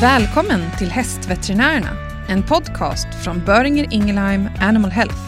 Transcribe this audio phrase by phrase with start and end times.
[0.00, 1.90] Välkommen till Hästveterinärerna,
[2.28, 5.18] en podcast från Böringer Ingelheim Animal Health.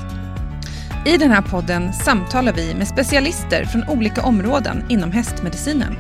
[1.07, 5.97] I den här podden samtalar vi med specialister från olika områden inom hästmedicinen.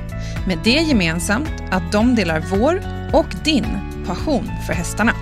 [0.46, 3.66] Med det gemensamt att de delar vår och din
[4.06, 5.12] passion för hästarna.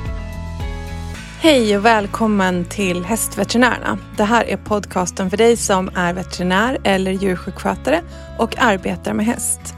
[1.40, 3.98] Hej och välkommen till Hästveterinärerna.
[4.16, 8.02] Det här är podcasten för dig som är veterinär eller djursjukskötare
[8.38, 9.75] och arbetar med häst.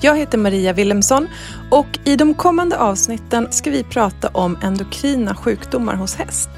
[0.00, 1.28] Jag heter Maria Willemsson
[1.70, 6.48] och i de kommande avsnitten ska vi prata om endokrina sjukdomar hos häst.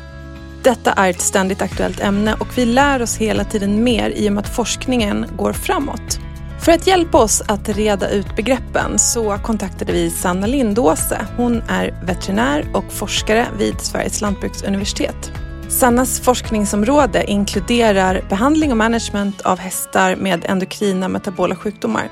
[0.62, 4.32] Detta är ett ständigt aktuellt ämne och vi lär oss hela tiden mer i och
[4.32, 6.18] med att forskningen går framåt.
[6.60, 11.26] För att hjälpa oss att reda ut begreppen så kontaktade vi Sanna Lindåse.
[11.36, 15.32] Hon är veterinär och forskare vid Sveriges lantbruksuniversitet.
[15.68, 22.08] Sannas forskningsområde inkluderar behandling och management av hästar med endokrina metabola sjukdomar.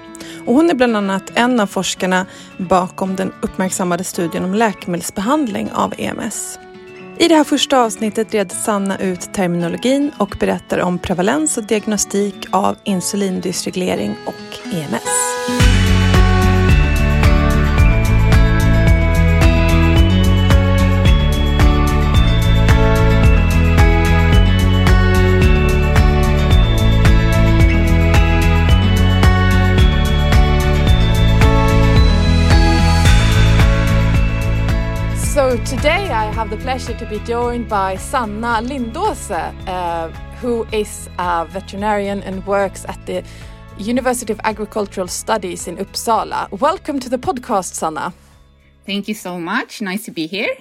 [0.47, 5.94] Och hon är bland annat en av forskarna bakom den uppmärksammade studien om läkemedelsbehandling av
[5.98, 6.58] EMS.
[7.19, 12.47] I det här första avsnittet red Sanna ut terminologin och berättar om prevalens och diagnostik
[12.50, 15.76] av insulindysreglering och EMS.
[35.57, 40.09] So today I have the pleasure to be joined by Sanna Lindåse, uh,
[40.41, 43.25] who is a veterinarian and works at the
[43.79, 46.51] University of Agricultural Studies in Uppsala.
[46.61, 48.13] Welcome to the podcast, Sanna.
[48.85, 49.81] Thank you so much.
[49.81, 50.55] Nice to be here.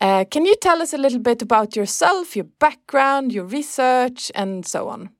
[0.00, 4.66] Uh, can you tell us a little bit about yourself, your background, your research, and
[4.66, 5.10] so on?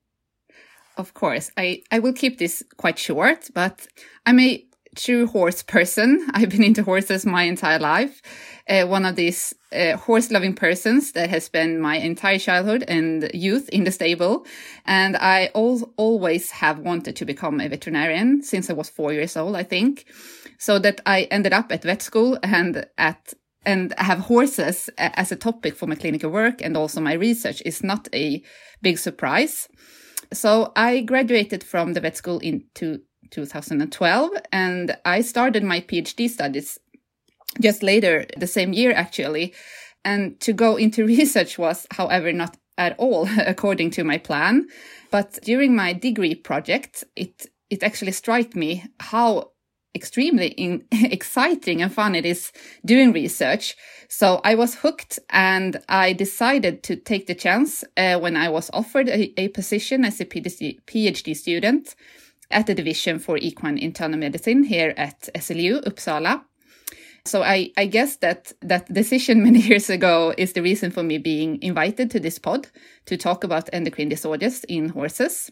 [0.96, 3.86] Of course, I, I will keep this quite short, but
[4.24, 6.26] I'm a true horse person.
[6.34, 8.22] I've been into horses my entire life.
[8.68, 13.30] Uh, one of these uh, horse loving persons that has spent my entire childhood and
[13.32, 14.44] youth in the stable.
[14.84, 19.36] And I al- always have wanted to become a veterinarian since I was four years
[19.36, 20.06] old, I think.
[20.58, 23.34] So that I ended up at vet school and at
[23.64, 27.82] and have horses as a topic for my clinical work and also my research is
[27.82, 28.42] not a
[28.80, 29.68] big surprise.
[30.32, 33.00] So I graduated from the vet school into
[33.30, 36.78] 2012 and I started my PhD studies
[37.60, 39.54] just later the same year actually.
[40.04, 44.68] And to go into research was, however, not at all according to my plan.
[45.10, 49.52] But during my degree project, it, it actually struck me how
[49.94, 52.52] extremely in, exciting and fun it is
[52.84, 53.76] doing research.
[54.08, 58.70] So I was hooked and I decided to take the chance uh, when I was
[58.72, 61.96] offered a, a position as a PhD, PhD student
[62.50, 66.44] at the division for equine internal medicine here at SLU Uppsala.
[67.26, 71.18] So I, I guess that that decision many years ago is the reason for me
[71.18, 72.68] being invited to this pod
[73.06, 75.50] to talk about endocrine disorders in horses.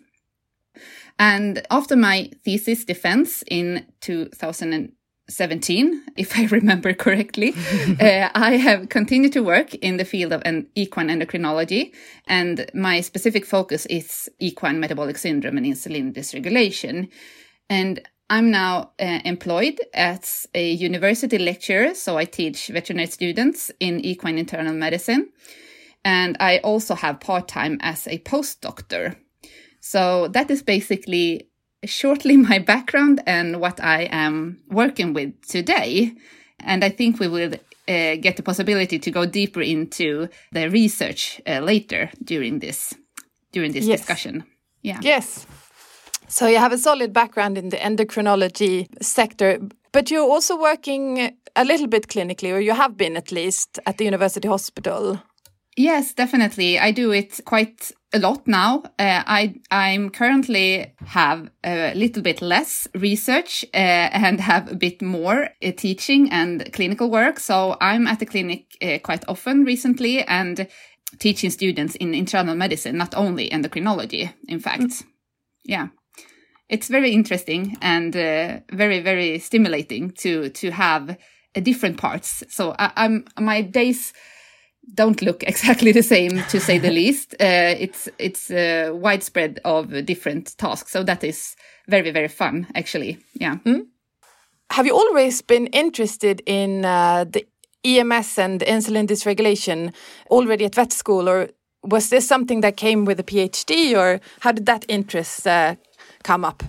[1.19, 7.55] And after my thesis defense in 2017, if I remember correctly,
[8.01, 11.95] uh, I have continued to work in the field of en equine endocrinology.
[12.27, 17.11] And my specific focus is equine metabolic syndrome and insulin dysregulation.
[17.71, 18.01] And
[18.35, 21.95] I'm now uh, employed as a university lecturer.
[21.95, 25.31] So I teach veterinary students in equine internal medicine.
[26.05, 29.15] And I also have part time as a postdoctor.
[29.79, 31.49] So that is basically
[31.85, 36.11] shortly my background and what I am working with today.
[36.59, 41.41] And I think we will uh, get the possibility to go deeper into the research
[41.47, 42.95] uh, later during this
[43.53, 44.01] during this Yes.
[44.01, 44.43] discussion.
[44.83, 44.99] Yeah.
[45.03, 45.47] Yes.
[46.35, 49.61] So you have a solid background in the endocrinology sector,
[49.93, 53.99] but you're also working a little bit clinically, or you have been at least, at
[53.99, 55.23] the University Hospital.
[55.77, 56.77] Yes, definitely.
[56.77, 58.83] I do it quite a lot now.
[58.99, 65.03] Uh, I I'm currently have a little bit less research uh, and have a bit
[65.03, 67.39] more uh, teaching and clinical work.
[67.39, 70.67] So I'm at the clinic uh, quite often recently and
[71.21, 74.33] teaching students in internal medicine, not only endocrinology.
[74.49, 75.05] In fact,
[75.65, 75.89] yeah,
[76.75, 82.43] it's very interesting and uh, very very stimulating to to have uh, different parts.
[82.49, 84.13] So I, I'm my days
[84.95, 87.35] don't look exactly the same to say the least.
[87.41, 91.57] Uh, it's it's uh, widespread of different tasks, so that is
[91.89, 93.19] very very fun actually.
[93.35, 93.57] Yeah.
[94.71, 97.47] Have you always been interested in uh, the
[97.85, 99.93] EMS and insulin dysregulation
[100.31, 101.51] already at vet school, or
[101.83, 105.77] was this something that came with a PhD, or how did that interest uh,
[106.25, 106.65] come up?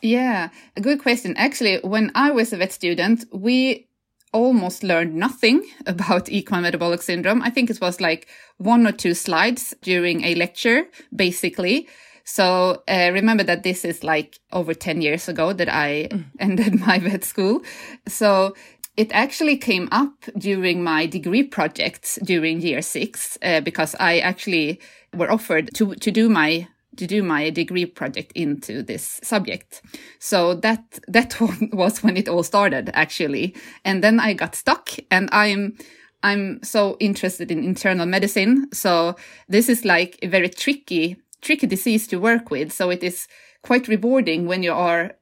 [0.00, 1.36] Yeah, a good question.
[1.36, 3.86] Actually, when I was a vet student, we
[4.32, 7.42] almost learned nothing about equine metabolic syndrome.
[7.42, 11.88] I think it was like one or two slides during a lecture, basically.
[12.24, 16.24] So uh, remember that this is like over 10 years ago that I mm.
[16.40, 17.62] ended my vet school.
[18.08, 18.54] So
[18.96, 24.80] it actually came up during my degree projects during year six uh, because I actually
[25.14, 29.82] were offered to to do my to do my degree project into this subject.
[30.18, 31.40] So that that
[31.72, 33.54] was when it all started actually,
[33.84, 35.76] and then I got stuck, and I'm
[36.22, 38.68] I'm so interested in internal medicine.
[38.72, 39.16] So
[39.48, 42.72] this is like a very tricky tricky disease to work with.
[42.72, 43.26] So it is
[43.62, 45.12] quite rewarding when you are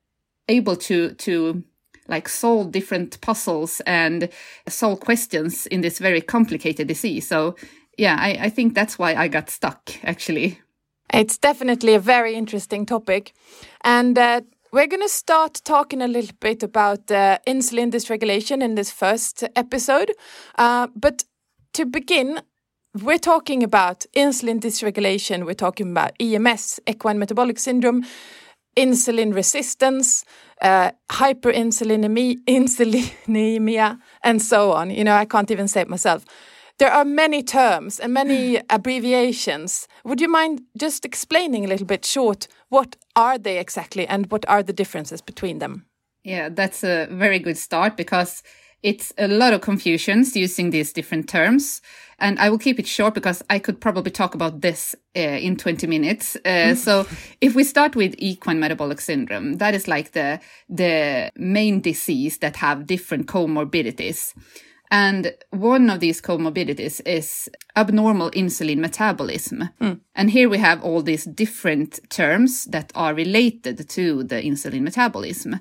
[0.49, 1.65] able to to
[2.09, 4.29] like solve different puzzles and
[4.69, 7.27] solve questions in this very complicated disease.
[7.29, 7.57] So
[7.97, 10.61] yeah, I, I think that's why I got stuck actually.
[11.13, 13.33] It's definitely a very interesting topic.
[13.83, 14.43] And uh,
[14.73, 19.45] we're going to start talking a little bit about uh, insulin dysregulation in this first
[19.57, 20.13] episode.
[20.57, 21.25] Uh, but
[21.73, 22.41] to begin,
[23.03, 28.05] we're talking about insulin dysregulation, we're talking about EMS, equine metabolic syndrome,
[28.77, 30.25] insulin resistance,
[30.63, 34.91] uh, hyperinsulinemia, and so on.
[34.91, 36.25] You know, I can't even say it myself.
[36.81, 39.87] There are many terms and many abbreviations.
[40.03, 44.49] Would you mind just explaining a little bit short what are they exactly and what
[44.49, 45.85] are the differences between them?
[46.25, 48.43] Yeah, that's a very good start because
[48.83, 51.83] it's a lot of confusions using these different terms.
[52.19, 55.57] And I will keep it short because I could probably talk about this uh, in
[55.57, 56.35] 20 minutes.
[56.47, 57.07] Uh, so
[57.43, 60.41] if we start with equine metabolic syndrome, that is like the,
[60.71, 64.33] the main disease that have different comorbidities.
[64.91, 69.69] And one of these comorbidities is abnormal insulin metabolism.
[69.81, 70.01] Mm.
[70.17, 75.61] And here we have all these different terms that are related to the insulin metabolism.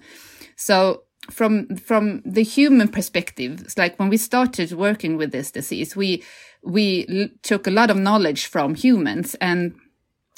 [0.56, 5.96] So from from the human perspective, it's like when we started working with this disease,
[5.96, 6.24] we
[6.64, 9.76] we took a lot of knowledge from humans and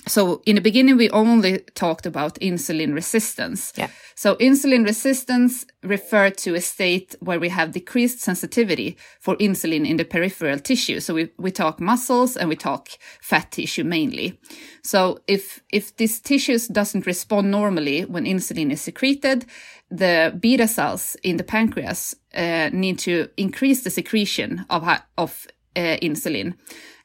[0.07, 3.73] so in the beginning we only talked about insulin resistance.
[3.75, 3.89] Yeah.
[4.15, 9.97] so insulin resistance referred to a state where we have decreased sensitivity for insulin in
[9.97, 10.99] the peripheral tissue.
[10.99, 12.89] So we, we talk muscles and we talk
[13.21, 14.39] fat tissue mainly.
[14.83, 19.45] So if if this tissues doesn't respond normally when insulin is secreted
[19.91, 24.87] the beta cells in the pancreas uh, need to increase the secretion of
[25.17, 26.53] of uh, insulin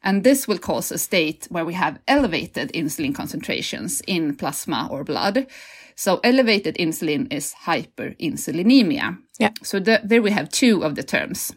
[0.06, 5.02] and this will cause a state where we have elevated insulin concentrations in plasma or
[5.02, 5.48] blood.
[5.96, 9.18] So elevated insulin is hyperinsulinemia.
[9.40, 9.50] Yeah.
[9.64, 11.52] So the, there we have two of the terms.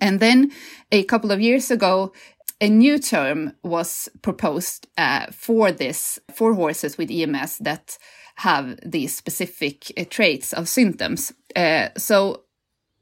[0.00, 0.50] And then
[0.90, 2.12] a couple of years ago,
[2.60, 7.98] a new term was proposed uh, for this for horses with EMS that
[8.36, 11.32] have these specific uh, traits of symptoms.
[11.54, 12.42] Uh, so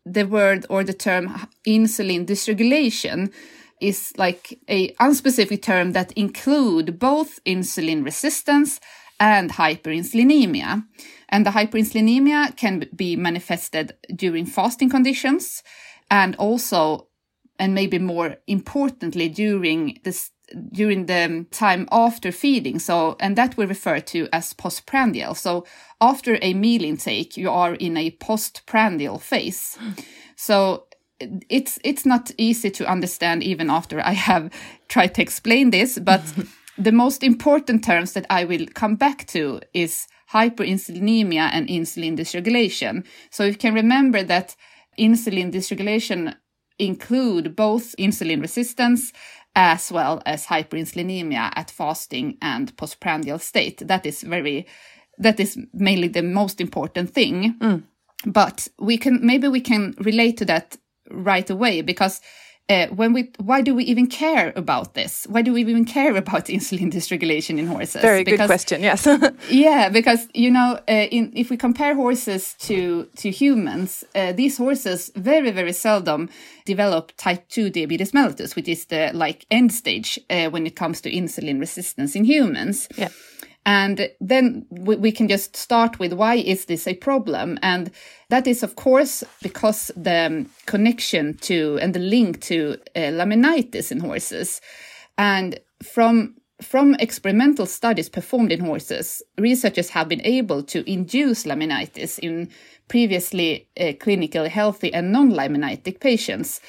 [0.05, 3.33] the word or the term insulin dysregulation
[3.81, 8.81] is like a unspecific term that include both insulin resistance
[9.21, 10.85] and hyperinsulinemia.
[11.29, 15.63] And the hyperinsulinemia can be manifested during fasting conditions
[16.11, 17.09] and also,
[17.59, 20.31] and maybe more importantly, during this
[20.73, 22.79] during the time after feeding.
[22.79, 25.35] So, and that we refer to as postprandial.
[25.35, 25.67] So
[26.01, 29.77] after a meal intake, you are in a postprandial phase.
[30.37, 30.87] So
[31.21, 34.51] it's it's not easy to understand even after I have
[34.89, 36.23] tried to explain this, but
[36.79, 43.05] the most important terms that I will come back to is hyperinsulinemia and insulin dysregulation.
[43.31, 44.55] So you can remember that
[44.99, 46.35] insulin dysregulation
[46.79, 49.13] include both insulin resistance
[49.57, 53.83] as well as hyperinsulinemia at fasting and postprandial state.
[53.87, 54.67] That is very
[55.21, 57.57] that is mainly the most important thing.
[57.61, 57.83] Mm.
[58.25, 60.77] But we can maybe we can relate to that
[61.11, 62.21] right away because
[62.71, 65.27] uh, when we why do we even care about this?
[65.29, 68.03] Why do we even care about insulin dysregulation in horses?
[68.03, 69.07] Very because, good question yes.
[69.51, 74.59] Yeah because you know uh, in, if we compare horses to to humans uh, these
[74.59, 76.29] horses very very seldom
[76.67, 81.01] develop type 2 diabetes mellitus which is the like end stage uh, when it comes
[81.01, 82.89] to insulin resistance in humans.
[82.97, 83.09] Yeah
[83.67, 87.59] and then we, we, can just start with why is this a problem?
[87.63, 87.91] And
[88.31, 94.01] that is, of course, because the connection to and the link to uh, laminitis in
[94.01, 94.61] horses.
[95.19, 102.19] And from from experimental studies performed in horses, researchers have been able to induce laminitis
[102.19, 102.51] in
[102.89, 106.61] previously uh, clinically healthy and non-laminitic patients.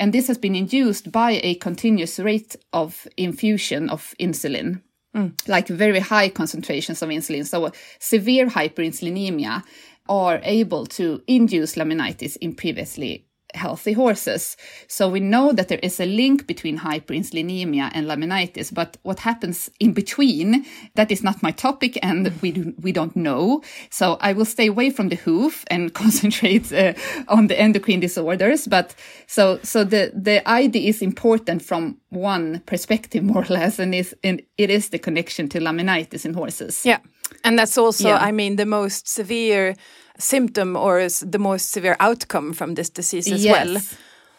[0.00, 4.82] And this has been induced by a continuous rate of infusion of insulin.
[5.16, 5.32] Mm.
[5.48, 7.46] like very high concentrations of insulin.
[7.46, 9.62] So severe hyperinsulinemia
[10.08, 13.25] are able to induce laminitis in previously
[13.56, 14.56] healthy horses.
[14.88, 19.70] So we know that there is a link between hyperinsulinemia and laminitis, but what happens
[19.80, 23.62] in between, that is not my topic and we, do, we don't know.
[23.90, 26.94] So I will stay away from the hoof and concentrate uh,
[27.28, 28.66] on the endocrine disorders.
[28.66, 28.94] But
[29.26, 34.14] so, so the, the ID is important from one perspective, more or less, and, is,
[34.22, 36.84] and it is the connection to laminitis in horses.
[36.84, 36.98] Yeah.
[37.44, 38.28] And that's also, Yeah.
[38.28, 39.74] I mean, the most severe
[40.18, 43.80] symptom or is the most severe outcome from this disease as well.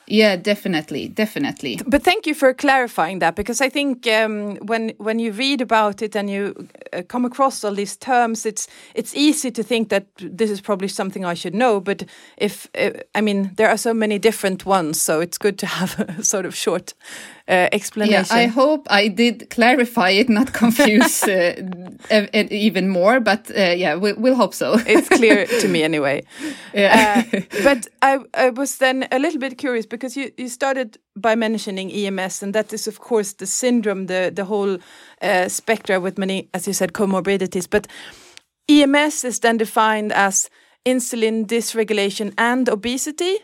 [0.10, 1.80] Yeah, definitely, definitely.
[1.86, 6.02] But thank you for clarifying that because I think um, when when you read about
[6.02, 6.54] it and you
[6.94, 10.88] uh, come across all these terms, it's it's easy to think that this is probably
[10.88, 11.82] something I should know.
[11.82, 12.06] But
[12.38, 16.00] if uh, I mean, there are so many different ones, so it's good to have
[16.20, 16.94] a sort of short
[17.48, 17.68] uh,
[18.10, 18.26] Yeah.
[18.30, 21.56] I hope I did clarify it, not confuse uh,
[22.10, 23.20] ev- ev- even more.
[23.20, 24.74] But uh, yeah, we, we'll hope so.
[24.88, 26.24] it's clear to me anyway.
[26.74, 27.24] Yeah.
[27.34, 31.36] Uh, but I, I was then a little bit curious because you, you started by
[31.36, 34.78] mentioning EMS, and that is, of course, the syndrome, the, the whole
[35.22, 37.68] uh, spectra with many, as you said, comorbidities.
[37.70, 37.88] But
[38.70, 40.50] EMS is then defined as
[40.86, 43.38] insulin dysregulation and obesity.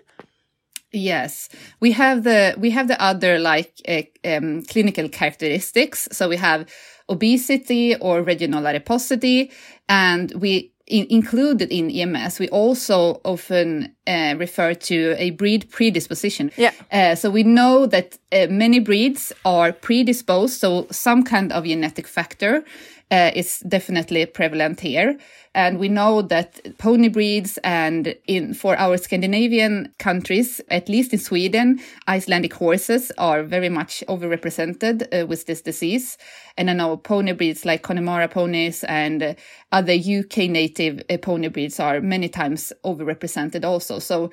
[0.96, 6.08] Yes, we have the we have the other like uh, um, clinical characteristics.
[6.12, 6.70] So we have
[7.10, 9.52] obesity or regional adiposity,
[9.90, 12.38] and we in, included in EMS.
[12.40, 16.52] We also often uh, refer to a breed predisposition.
[16.58, 16.72] Yeah.
[16.92, 22.08] Uh, so we know that uh, many breeds are predisposed, so some kind of genetic
[22.08, 22.64] factor
[23.12, 25.18] uh, is definitely prevalent here.
[25.56, 31.20] And we know that pony breeds and in for our Scandinavian countries, at least in
[31.20, 36.18] Sweden, Icelandic horses are very much overrepresented uh, with this disease.
[36.58, 39.36] And I know pony breeds like Connemara ponies and
[39.72, 43.93] other UK native uh, pony breeds are many times overrepresented also.
[44.00, 44.32] So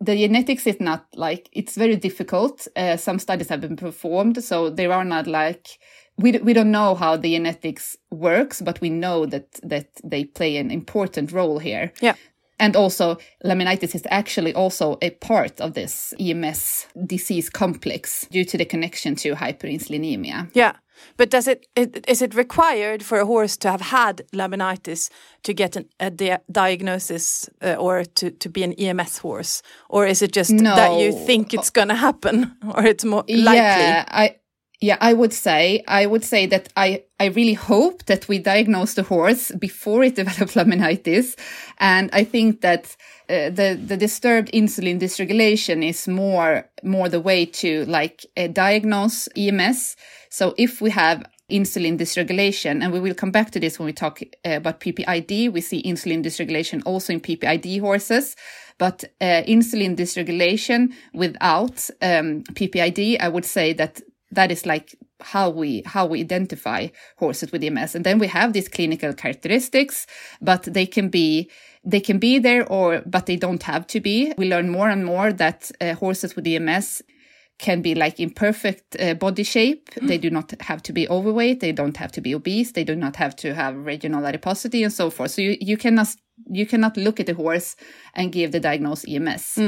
[0.00, 2.66] the genetics is not like it's very difficult.
[2.76, 5.78] Uh, some studies have been performed, so there are not like
[6.16, 10.24] we d- we don't know how the genetics works, but we know that that they
[10.24, 11.92] play an important role here.
[12.00, 12.14] Yeah.
[12.60, 18.56] And also, laminitis is actually also a part of this EMS disease complex due to
[18.56, 20.50] the connection to hyperinsulinemia.
[20.54, 20.74] Yeah.
[21.16, 25.10] But does it, it is it required for a horse to have had laminitis
[25.42, 30.06] to get an, a dia- diagnosis uh, or to, to be an EMS horse, or
[30.06, 33.56] is it just that you think it's going to happen, or it's more likely?
[33.56, 34.36] Yeah, I
[34.80, 38.94] yeah, I would say I would say that I I really hope that we diagnose
[38.94, 41.38] the horse before it develops laminitis,
[41.78, 42.96] and I think that
[43.28, 49.28] uh, the the disturbed insulin dysregulation is more more the way to like uh, diagnose
[49.36, 49.96] EMS.
[50.30, 53.92] So if we have insulin dysregulation, and we will come back to this when we
[53.92, 55.52] talk uh, about PPID.
[55.52, 58.34] We see insulin dysregulation also in PPID horses,
[58.78, 64.00] but uh, insulin dysregulation without um, PPID, I would say that
[64.32, 68.52] that is like how we how we identify horses with EMS, and then we have
[68.52, 70.06] these clinical characteristics,
[70.40, 71.50] but they can be
[71.84, 74.32] they can be there or but they don't have to be.
[74.36, 77.02] We learn more and more that uh, horses with EMS
[77.58, 79.90] can be like in perfect uh, body shape.
[80.02, 81.60] They do not have to be overweight.
[81.60, 82.72] They don't have to be obese.
[82.72, 85.32] They do not have to have regional adiposity and so forth.
[85.32, 86.08] So you, you cannot
[86.50, 87.76] you cannot look at a horse
[88.14, 89.58] and give the diagnosis EMS.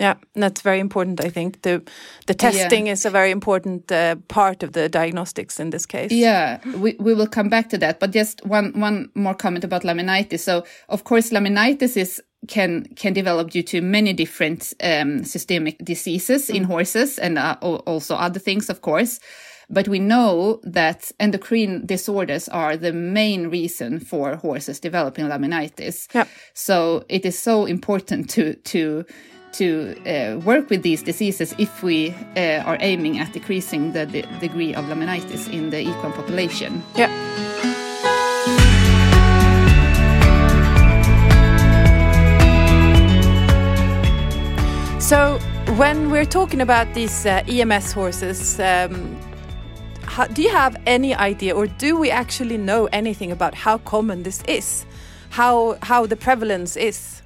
[0.00, 1.20] Yeah, that's very important.
[1.20, 1.82] I think the
[2.26, 6.10] the testing is a very important uh, part of the diagnostics in this case.
[6.10, 8.00] Yeah, we, we will come back to that.
[8.00, 10.40] But just one one more comment about laminitis.
[10.40, 16.50] So of course, laminitis is can can develop due to many different um, systemic diseases
[16.50, 19.20] in horses and uh, also other things, of course.
[19.68, 26.08] But we know that endocrine disorders are the main reason for horses developing laminitis.
[26.14, 26.26] Yeah.
[26.54, 29.04] So it is so important to to
[29.52, 34.06] to uh, work with these diseases if we uh, are aiming at decreasing the,
[34.40, 36.82] degree of laminitis in the equine population.
[36.94, 37.10] Yeah.
[44.98, 45.38] So
[45.76, 49.18] when we're talking about these uh, EMS horses, um,
[50.04, 54.22] how, do you have any idea, or do we actually know anything about how common
[54.22, 54.86] this is?
[55.30, 57.21] How how the prevalence is?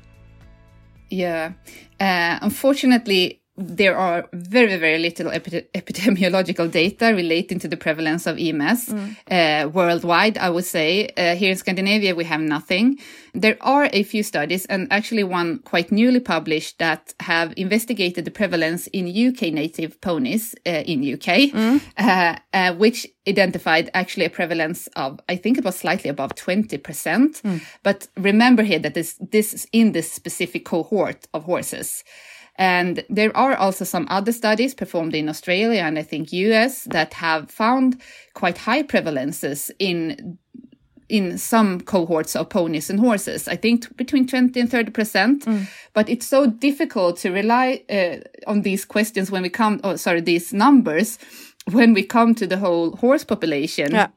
[1.10, 1.52] Yeah.
[2.00, 8.38] Uh, unfortunately, there are very, very little epi- epidemiological data relating to the prevalence of
[8.38, 8.92] EMS
[9.30, 11.08] uh, worldwide, I would say.
[11.16, 12.98] Uh, here in Scandinavia, we have nothing.
[13.34, 18.30] There are a few studies, and actually one quite newly published that have investigated the
[18.30, 21.52] prevalence in UK native ponies uh, in UK,
[21.98, 27.42] uh, uh, which identified actually a prevalence of, I think it was slightly above 20%.
[27.82, 32.04] But remember here that this, this is in this specific cohort of horses.
[32.58, 37.14] And there are also some other studies performed in Australia and I think US that
[37.14, 38.00] have found
[38.34, 40.38] quite high prevalences in
[41.08, 43.46] in some cohorts of ponies and horses.
[43.46, 45.44] I think between 20 and 30 percent.
[45.44, 45.66] Mm.
[45.92, 48.16] But it's so difficult to rely uh,
[48.50, 51.18] on these questions when we come, oh, sorry, these numbers
[51.70, 53.92] when we come to the whole horse population.
[53.92, 54.08] Yeah.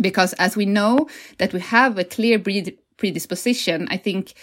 [0.00, 1.08] Because as we know
[1.38, 4.34] that we have a clear breed predisposition, I think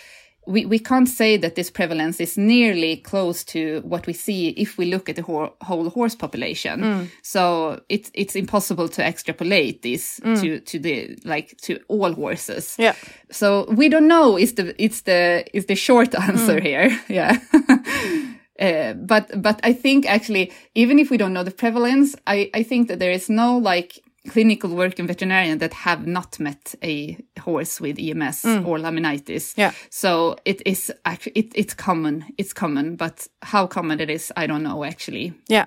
[0.48, 4.78] we, we can't say that this prevalence is nearly close to what we see if
[4.78, 6.82] we look at the whole, whole horse population.
[6.82, 7.12] Mm.
[7.22, 10.40] So it's it's impossible to extrapolate this mm.
[10.42, 12.76] to to the like to all horses.
[12.80, 12.96] Yeah.
[13.32, 16.64] So we don't know is the it's the is the short answer mm.
[16.64, 17.00] here.
[17.08, 17.40] Yeah.
[18.60, 22.64] uh, but but I think actually even if we don't know the prevalence, I I
[22.64, 27.18] think that there is no like clinical work in veterinarian that have not met a
[27.40, 28.66] horse with EMS mm.
[28.66, 29.54] or laminitis.
[29.58, 29.72] Yeah.
[29.90, 32.26] So it is actually it, it's common.
[32.38, 35.34] It's common, but how common it is, I don't know actually.
[35.48, 35.66] Yeah.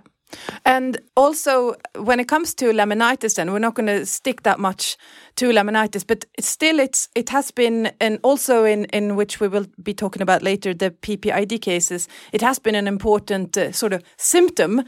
[0.64, 4.96] And also, when it comes to laminitis, then we're not going to stick that much
[5.37, 9.66] to laminitis, but still, it's it has been, and also in in which we will
[9.82, 12.08] be talking about later, the PPID cases.
[12.32, 14.80] It has been an important uh, sort of symptom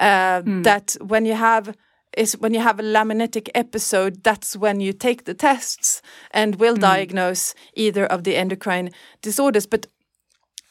[0.00, 0.62] uh, mm.
[0.64, 1.74] that when you have
[2.16, 6.76] is when you have a laminitic episode, that's when you take the tests and will
[6.76, 6.80] mm.
[6.80, 8.90] diagnose either of the endocrine
[9.22, 9.66] disorders.
[9.66, 9.86] But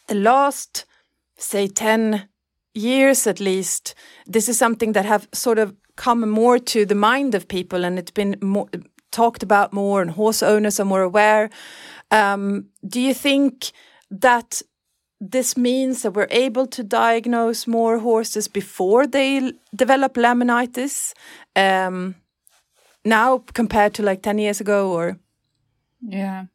[0.08, 0.86] the last,
[1.38, 2.28] say, 10
[2.74, 3.96] years at least,
[4.26, 8.00] this is something that have sort of come more to the mind of people and
[8.00, 8.68] it's been more,
[9.12, 11.50] talked about more and horse owners are more aware.
[12.12, 13.72] Um, do you think
[14.10, 14.62] that
[15.32, 21.14] this means that we're able to diagnose more horses before they develop laminitis
[21.56, 22.16] um,
[23.06, 25.18] now compared to like 10 years ago or
[26.02, 26.46] yeah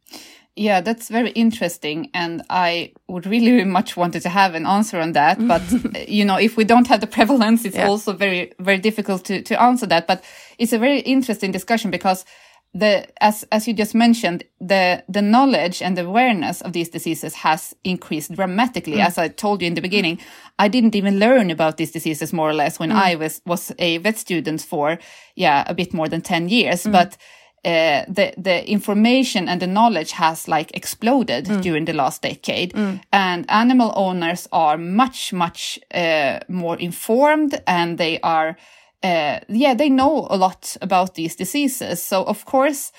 [0.54, 5.12] yeah that's very interesting and i would really much wanted to have an answer on
[5.12, 5.62] that but
[6.08, 7.88] you know if we don't have the prevalence it's yeah.
[7.88, 10.22] also very very difficult to to answer that but
[10.58, 12.26] it's a very interesting discussion because
[12.74, 17.34] the as as you just mentioned the the knowledge and the awareness of these diseases
[17.34, 19.06] has increased dramatically mm.
[19.06, 20.18] as i told you in the beginning
[20.58, 22.96] i didn't even learn about these diseases more or less when mm.
[22.96, 24.98] i was was a vet student for
[25.34, 26.92] yeah a bit more than 10 years mm.
[26.92, 27.16] but
[27.64, 31.60] uh, the the information and the knowledge has like exploded mm.
[31.60, 33.00] during the last decade, mm.
[33.12, 38.56] and animal owners are much much uh, more informed, and they are
[39.02, 42.02] uh, yeah, they know a lot about these diseases.
[42.02, 42.92] So of course,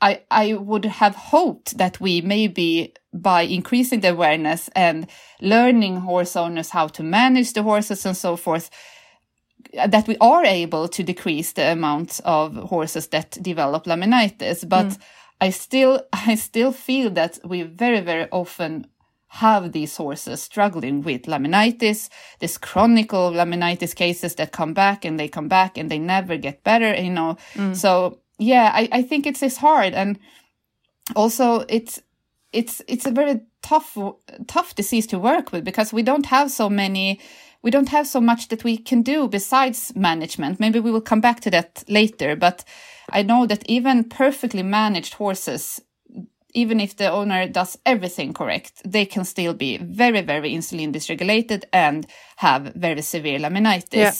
[0.00, 5.06] I, I would have hoped that we maybe by increasing the awareness and
[5.40, 8.70] learning horse owners how to manage the horses and so forth,
[9.86, 14.66] that we are able to decrease the amount of horses that develop laminitis.
[14.66, 14.98] But mm.
[15.40, 18.86] I still, I still feel that we very, very often
[19.32, 22.08] have these horses struggling with laminitis,
[22.40, 26.64] this chronic laminitis cases that come back and they come back and they never get
[26.64, 27.36] better, you know.
[27.54, 27.76] Mm.
[27.76, 29.94] So yeah, I, I think it's, it's hard.
[29.94, 30.18] And
[31.14, 32.02] also it's,
[32.52, 33.96] it's, it's a very tough,
[34.48, 37.20] tough disease to work with because we don't have so many,
[37.62, 40.58] we don't have so much that we can do besides management.
[40.58, 42.64] Maybe we will come back to that later, but
[43.12, 45.80] I know that even perfectly managed horses
[46.54, 51.64] even if the owner does everything correct, they can still be very, very insulin dysregulated
[51.72, 53.92] and have very severe laminitis.
[53.92, 54.12] Yeah.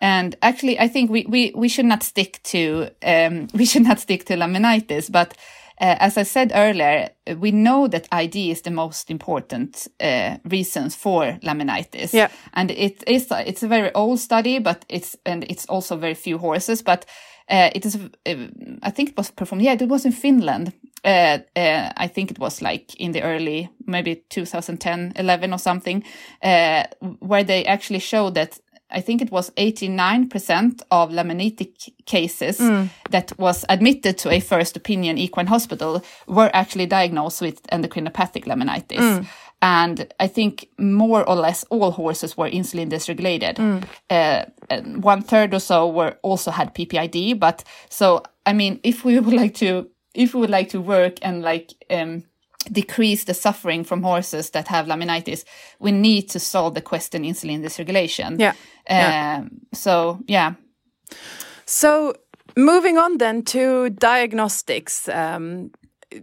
[0.00, 4.00] And actually, I think we, we, we should not stick to um, we should not
[4.00, 5.36] stick to laminitis, but
[5.80, 10.94] uh, as I said earlier, we know that ID is the most important uh, reasons
[10.94, 12.12] for laminitis.
[12.12, 12.28] Yeah.
[12.52, 16.38] And it is it's a very old study, but it's and it's also very few
[16.38, 17.06] horses, but
[17.48, 18.34] uh, it is uh,
[18.82, 19.64] I think it was performed.
[19.64, 20.72] Yeah, it was in Finland
[21.04, 26.04] uh, uh, I think it was like in the early, maybe 2010, 11 or something,
[26.42, 26.84] uh,
[27.20, 28.58] where they actually showed that
[28.92, 32.88] I think it was 89% of laminitic cases mm.
[33.10, 38.98] that was admitted to a first opinion equine hospital were actually diagnosed with endocrinopathic laminitis.
[38.98, 39.26] Mm.
[39.62, 43.56] And I think more or less all horses were insulin dysregulated.
[43.56, 43.84] Mm.
[44.08, 44.46] Uh,
[45.00, 47.38] one third or so were also had PPID.
[47.38, 51.18] But so, I mean, if we would like to if we would like to work
[51.22, 52.24] and like um,
[52.70, 55.44] decrease the suffering from horses that have laminitis,
[55.78, 58.38] we need to solve the question insulin dysregulation.
[58.38, 58.54] Yeah.
[58.88, 59.38] yeah.
[59.38, 60.54] Um, so yeah.
[61.66, 62.14] So
[62.56, 65.08] moving on then to diagnostics.
[65.08, 65.70] Um,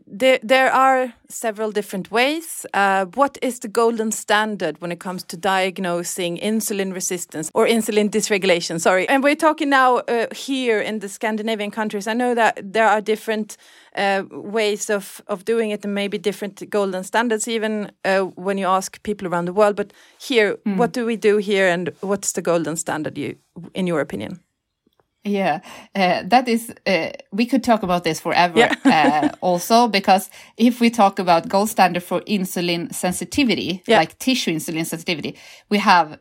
[0.06, 2.66] there, there are several different ways.
[2.74, 8.10] Uh, what is the golden standard when it comes to diagnosing insulin resistance or insulin
[8.10, 8.80] dysregulation?
[8.80, 9.08] Sorry.
[9.08, 12.08] And we're talking now uh, here in the Scandinavian countries.
[12.08, 13.58] I know that there are different
[13.96, 18.68] uh, ways of, of doing it and maybe different golden standards, even uh, when you
[18.68, 19.76] ask people around the world.
[19.76, 20.78] But here, mm.
[20.78, 23.38] what do we do here and what's the golden standard, you,
[23.74, 24.40] in your opinion?
[25.28, 25.62] Yeah,
[25.96, 28.76] uh, that is, uh, we could talk about this forever yeah.
[28.86, 33.98] uh, also, because if we talk about gold standard for insulin sensitivity, yeah.
[33.98, 35.36] like tissue insulin sensitivity,
[35.70, 36.18] we have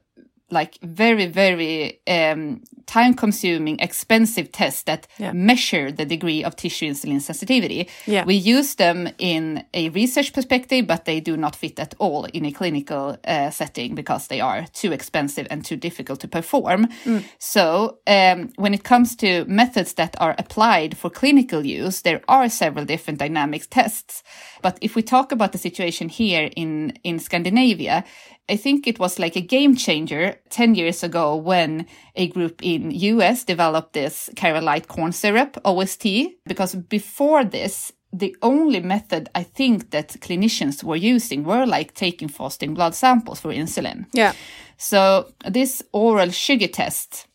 [0.50, 5.32] like very, very um, time consuming, expensive tests that yeah.
[5.32, 7.88] measure the degree of tissue insulin sensitivity.
[8.06, 8.24] Yeah.
[8.24, 12.44] We use them in a research perspective, but they do not fit at all in
[12.44, 16.86] a clinical uh, setting because they are too expensive and too difficult to perform.
[17.04, 17.24] Mm.
[17.38, 22.48] So, um, when it comes to methods that are applied for clinical use, there are
[22.48, 24.22] several different dynamics tests.
[24.66, 28.04] But if we talk about the situation here in, in Scandinavia,
[28.48, 32.90] I think it was like a game changer 10 years ago when a group in
[32.90, 36.06] US developed this Karo Light corn syrup, OST,
[36.48, 42.26] because before this, the only method I think that clinicians were using were like taking
[42.26, 44.06] fasting blood samples for insulin.
[44.12, 44.32] Yeah.
[44.78, 47.28] So this oral sugar test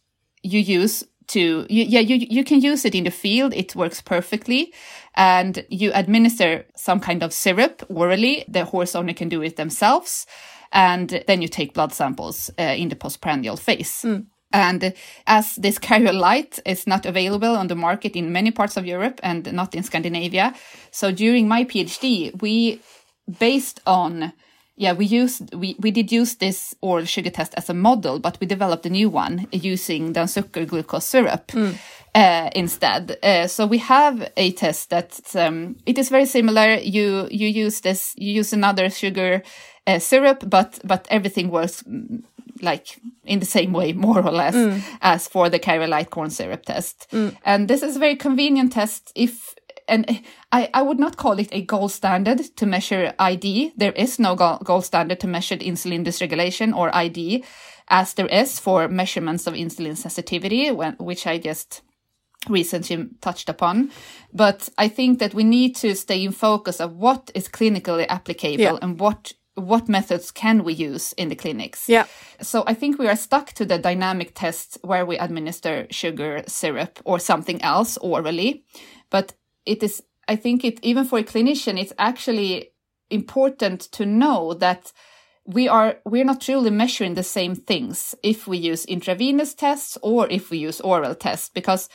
[0.43, 4.01] you use to you, yeah you you can use it in the field it works
[4.01, 4.73] perfectly
[5.15, 10.25] and you administer some kind of syrup orally the horse owner can do it themselves
[10.71, 14.03] and then you take blood samples uh, in the postprandial phase.
[14.03, 14.27] Mm.
[14.53, 14.93] And
[15.27, 19.51] as this Light is not available on the market in many parts of Europe and
[19.53, 20.53] not in Scandinavia,
[20.91, 22.81] so during my PhD, we
[23.39, 24.33] based on
[24.77, 28.39] yeah, we used we, we did use this oral sugar test as a model, but
[28.39, 31.77] we developed a new one using Dansukker glucose syrup mm.
[32.13, 33.17] Uh, instead.
[33.23, 36.75] Uh, so we have a test that um, it is very similar.
[36.75, 39.43] You you use this you use another sugar
[39.87, 42.23] uh, syrup, but but everything works mm,
[42.61, 44.81] like in the same way, more or less, mm.
[45.01, 47.07] as for the Light corn syrup test.
[47.11, 47.35] Mm.
[47.45, 49.55] And this is a very convenient test if
[49.87, 50.21] and
[50.51, 53.73] I, I would not call it a gold standard to measure ID.
[53.75, 57.43] There is no gold standard to measure insulin dysregulation or ID,
[57.89, 61.81] as there is for measurements of insulin sensitivity, when, which I just
[62.49, 63.91] recently touched upon.
[64.33, 68.63] But I think that we need to stay in focus of what is clinically applicable
[68.63, 68.77] yeah.
[68.81, 71.89] and what what methods can we use in the clinics?
[71.89, 72.05] Yeah.
[72.41, 76.99] So I think we are stuck to the dynamic tests where we administer sugar syrup
[77.03, 78.63] or something else orally.
[79.09, 79.33] But
[79.65, 82.69] it is, I think it, even for a clinician, it's actually
[83.09, 84.93] important to know that
[85.45, 90.29] we are we're not truly measuring the same things if we use intravenous tests or
[90.29, 91.89] if we use oral tests because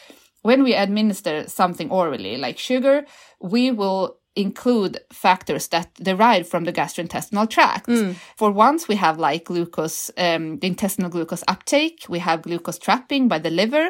[0.46, 3.04] when we administer something orally like sugar
[3.40, 7.88] we will include factors that derive from the gastrointestinal tract.
[7.88, 8.14] Mm.
[8.36, 13.28] For once, we have like glucose, um, the intestinal glucose uptake, we have glucose trapping
[13.28, 13.88] by the liver,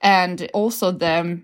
[0.00, 1.40] and also the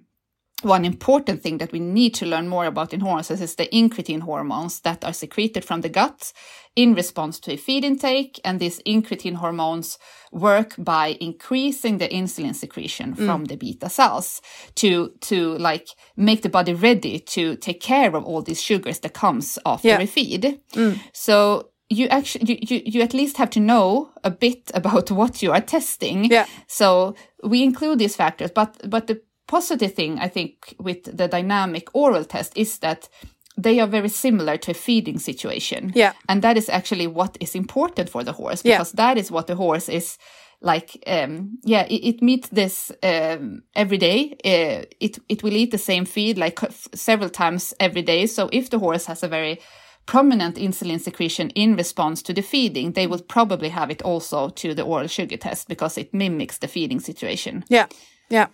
[0.62, 4.20] one important thing that we need to learn more about in horses is the incretin
[4.20, 6.32] hormones that are secreted from the gut
[6.76, 8.40] in response to a feed intake.
[8.44, 9.98] And these incretin hormones
[10.32, 13.26] work by increasing the insulin secretion mm.
[13.26, 14.40] from the beta cells
[14.76, 19.14] to, to like make the body ready to take care of all these sugars that
[19.14, 20.00] comes after yeah.
[20.00, 20.60] a feed.
[20.74, 20.98] Mm.
[21.12, 25.42] So you actually you, you, you at least have to know a bit about what
[25.42, 26.24] you are testing.
[26.24, 26.46] Yeah.
[26.68, 29.20] So we include these factors, but but the
[29.50, 33.08] positive thing I think with the dynamic oral test is that
[33.56, 35.92] they are very similar to a feeding situation.
[35.94, 36.12] Yeah.
[36.28, 39.06] And that is actually what is important for the horse because yeah.
[39.06, 40.18] that is what the horse is
[40.62, 45.70] like um yeah it, it meets this um every day uh, it it will eat
[45.70, 46.58] the same feed like
[46.94, 49.58] several times every day so if the horse has a very
[50.04, 54.74] prominent insulin secretion in response to the feeding they will probably have it also to
[54.74, 57.86] the oral sugar test because it mimics the feeding situation yeah
[58.28, 58.48] yeah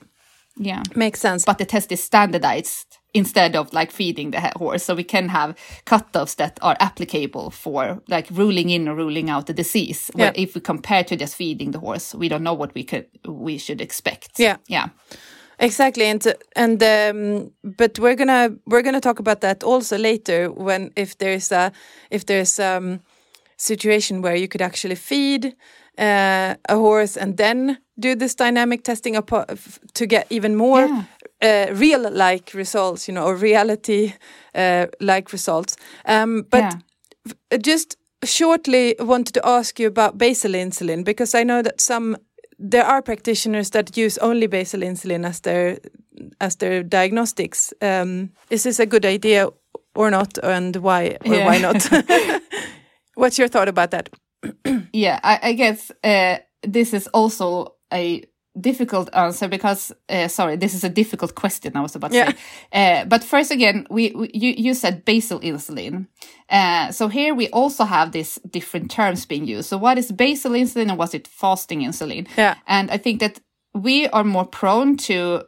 [0.56, 0.82] yeah.
[0.94, 1.44] Makes sense.
[1.44, 4.84] But the test is standardized instead of like feeding the horse.
[4.84, 5.54] So we can have
[5.86, 10.10] cutoffs that are applicable for like ruling in or ruling out the disease.
[10.14, 10.32] Yeah.
[10.34, 13.58] If we compare to just feeding the horse, we don't know what we could we
[13.58, 14.38] should expect.
[14.38, 14.56] Yeah.
[14.68, 14.88] Yeah.
[15.58, 20.90] Exactly, and and um, but we're gonna we're gonna talk about that also later when
[20.96, 21.72] if there's a
[22.10, 23.00] if there's um
[23.56, 25.56] situation where you could actually feed
[25.98, 29.14] uh, a horse and then do this dynamic testing
[29.94, 31.04] to get even more yeah.
[31.42, 34.12] uh, real like results, you know, or reality
[34.54, 35.76] uh, like results.
[36.04, 36.76] Um, but
[37.50, 37.58] yeah.
[37.58, 42.16] just shortly wanted to ask you about basal insulin because I know that some
[42.58, 45.78] there are practitioners that use only basal insulin as their
[46.40, 47.72] as their diagnostics.
[47.82, 49.48] Um, is this a good idea
[49.94, 51.46] or not, and why or Yeah.
[51.46, 51.88] why not?
[53.14, 54.10] What's your thought about that?
[54.92, 58.24] yeah, I, I guess uh, this is also a
[58.58, 61.76] difficult answer because uh, sorry, this is a difficult question.
[61.76, 62.30] I was about to Yeah.
[62.32, 62.36] say,
[62.72, 66.06] uh, but first again, we, we you you said basal insulin.
[66.48, 69.68] Uh, so here we also have these different terms being used.
[69.68, 72.26] So what is basal insulin and was it fasting insulin?
[72.36, 72.54] Yeah.
[72.66, 73.40] And I think that
[73.74, 75.42] we are more prone to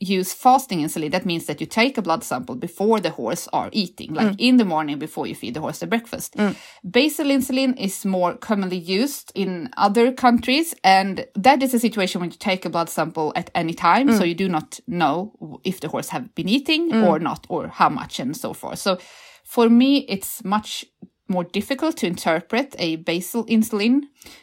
[0.00, 1.10] use fasting insulin.
[1.10, 4.36] That means that you take a blood sample before the horse are eating, like mm.
[4.38, 6.36] in the morning before you feed the horse the breakfast.
[6.36, 6.56] Mm.
[6.88, 10.74] Basal insulin is more commonly used in other countries.
[10.84, 14.12] And that is a situation when you take a blood sample at any time.
[14.12, 14.28] So mm.
[14.28, 18.20] you do not know if the horse have been eating or not, or how much
[18.20, 18.78] and so forth.
[18.78, 18.98] So
[19.44, 20.84] for me, it's much
[21.28, 24.02] more difficult to interpret a basal insulin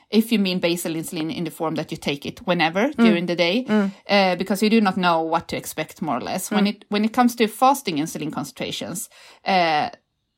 [0.09, 3.35] if you mean basal insulin in the form that you take it whenever during the
[3.35, 3.65] day
[4.09, 6.51] uh, because you do not know what to expect more or less.
[6.51, 9.09] When it when it comes to fasting insulin concentrations
[9.45, 9.89] uh,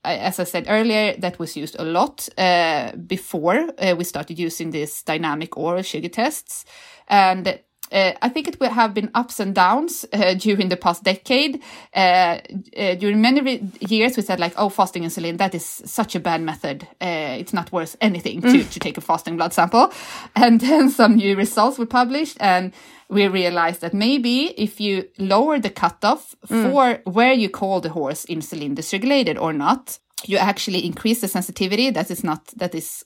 [0.03, 4.71] as I said earlier, that was used a lot uh, before uh, we started using
[4.71, 6.65] these dynamic oral sugar tests.
[7.09, 7.59] And
[7.91, 11.61] uh, I think it will have been ups and downs uh, during the past decade.
[11.93, 12.39] Uh,
[12.73, 16.41] during many re- years, we said like, "Oh, fasting insulin, that is such a bad
[16.41, 16.87] method.
[17.01, 19.91] Uh, it's not worth anything to, to take a fasting blood sample."
[20.35, 22.73] And then some new results were published, and
[23.09, 28.25] we realized that maybe if you lower the cutoff for where you call the horse
[28.25, 31.91] insulin dysregulated or not, you actually increase the sensitivity.
[31.91, 33.03] That is not that is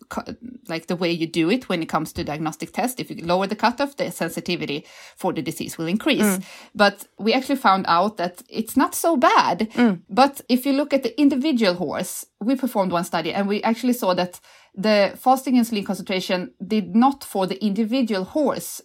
[0.68, 3.00] like the way you do it when it comes to diagnostic test.
[3.00, 4.86] If you lower the cutoff, the sensitivity
[5.18, 6.22] for the disease will increase.
[6.22, 6.44] Mm.
[6.74, 9.70] But we actually found out that it's not so bad.
[9.72, 10.02] Mm.
[10.10, 13.94] But if you look at the individual horse, we performed one study and we actually
[13.94, 14.40] saw that
[14.74, 18.82] the fasting insulin concentration did not for the individual horse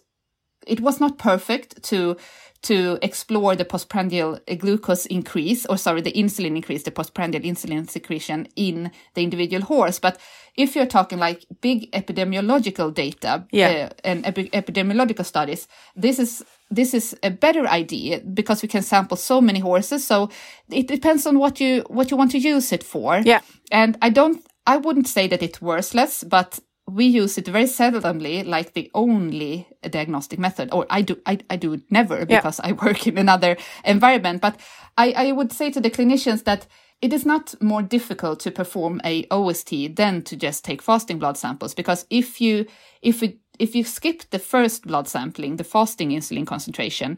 [0.67, 2.15] it was not perfect to
[2.63, 8.47] to explore the postprandial glucose increase or sorry the insulin increase the postprandial insulin secretion
[8.55, 10.17] in the individual horse but
[10.55, 13.89] if you're talking like big epidemiological data Yeah.
[13.91, 18.81] uh, and epi- epidemiological studies this is this is a better idea because we can
[18.81, 20.29] sample so many horses so
[20.71, 23.41] it depends on what you what you want to use it for Yeah.
[23.71, 28.45] and i don't i wouldn't say that it's worthless but we use it very seldomly
[28.45, 32.71] like the only diagnostic method or i do i, I do it never because i
[32.85, 34.59] work in another environment but
[34.97, 36.65] I, I would say to the clinicians that
[37.01, 41.37] it is not more difficult to perform a ost than to just take fasting blood
[41.37, 42.65] samples because if you
[43.01, 47.17] if you if you skip the first blood sampling the fasting insulin concentration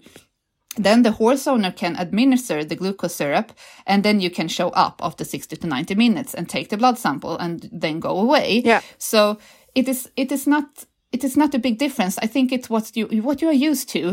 [0.78, 3.52] then the horse owner can administer the glucose syrup
[3.86, 6.98] and then you can show up after 60 to 90 minutes and take the blood
[6.98, 8.82] sample and then go away Yeah.
[8.98, 9.38] so
[9.80, 12.18] it is it is not it is not a big difference.
[12.20, 14.10] I think it's what you what you are used to.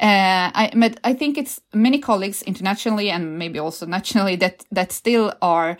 [0.00, 4.92] Uh, i but i think it's many colleagues internationally and maybe also nationally that that
[4.92, 5.76] still are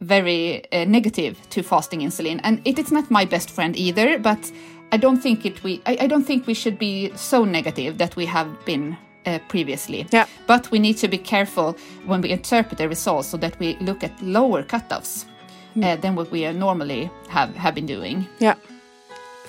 [0.00, 2.40] very uh, negative to fasting insulin.
[2.42, 4.52] And it is not my best friend either but
[4.92, 8.16] i don't think it we i, I don't think we should be so negative that
[8.16, 8.96] we have been
[9.26, 10.06] uh, previously.
[10.12, 10.26] Yeah.
[10.46, 14.04] but we need to be careful when we interpret the results so that we look
[14.04, 15.24] at lower cutoffs
[15.82, 18.26] uh, than what we normally have have been doing.
[18.38, 18.54] Yeah.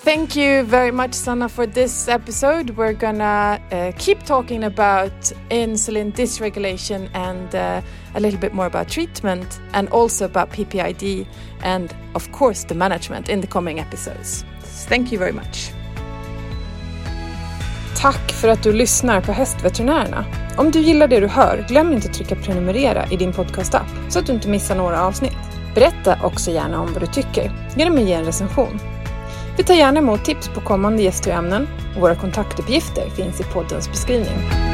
[0.04, 2.70] Thank you very much, Sanna, for this episode.
[2.78, 7.82] We're gonna uh, keep talking about insulin dysregulation and uh,
[8.16, 11.28] a little bit more about treatment and also about PPID
[11.64, 14.46] and, of course, the management in the coming episodes.
[14.88, 15.72] Thank you very much.
[17.98, 20.26] Tack för att du lyssnar på Hästveterinärerna.
[20.58, 24.20] Om du gillar det du hör, glöm inte att trycka prenumerera i din podcastapp så
[24.20, 25.38] att du inte missar några avsnitt.
[25.76, 28.80] Berätta också gärna om vad du tycker genom att ge en recension.
[29.58, 33.44] Vi tar gärna emot tips på kommande gäster och ämnen och våra kontaktuppgifter finns i
[33.44, 34.67] poddens beskrivning.